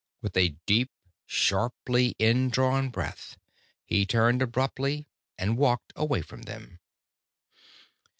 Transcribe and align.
With 0.23 0.35
a 0.35 0.55
deep, 0.65 0.89
sharply 1.27 2.15
indrawn 2.17 2.89
breath, 2.89 3.37
he 3.85 4.03
turned 4.03 4.41
abruptly 4.41 5.05
and 5.37 5.59
walked 5.59 5.93
away 5.95 6.23
from 6.23 6.41
them. 6.41 6.79